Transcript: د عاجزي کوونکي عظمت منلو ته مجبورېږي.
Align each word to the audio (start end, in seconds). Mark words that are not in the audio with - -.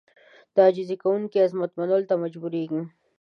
د 0.53 0.55
عاجزي 0.65 0.95
کوونکي 1.03 1.37
عظمت 1.45 1.71
منلو 1.77 2.07
ته 2.09 2.15
مجبورېږي. 2.23 2.81